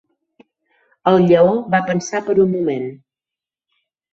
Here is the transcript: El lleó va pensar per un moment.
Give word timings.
El 1.11 1.27
lleó 1.31 1.51
va 1.75 1.83
pensar 1.91 2.23
per 2.31 2.39
un 2.47 2.51
moment. 2.57 2.89